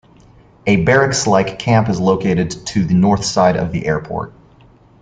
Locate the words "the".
2.83-2.95, 3.71-3.85